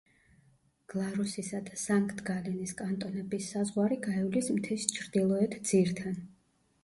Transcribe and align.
გლარუსისა 0.93 1.59
და 1.65 1.75
სანქტ-გალენის 1.81 2.73
კანტონების 2.79 3.51
საზღვარი 3.55 3.99
გაივლის 4.07 4.49
მთის 4.55 4.89
ჩრდილოეთ 4.95 5.55
ძირთან. 5.73 6.19